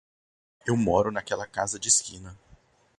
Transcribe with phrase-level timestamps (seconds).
[0.65, 2.35] Eu moro naquela casa de esquina.